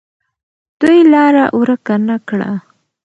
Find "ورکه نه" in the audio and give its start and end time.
1.59-2.17